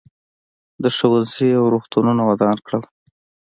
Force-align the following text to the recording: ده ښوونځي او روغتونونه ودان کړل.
ده 0.81 0.89
ښوونځي 0.97 1.49
او 1.59 1.65
روغتونونه 1.73 2.21
ودان 2.25 2.57
کړل. 2.65 2.83